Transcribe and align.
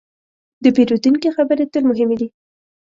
د 0.63 0.65
پیرودونکي 0.75 1.29
خبرې 1.35 1.65
تل 1.73 1.83
مهمې 1.91 2.15
دي. 2.21 2.27